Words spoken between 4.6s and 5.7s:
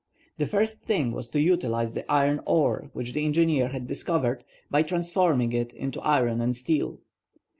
by transforming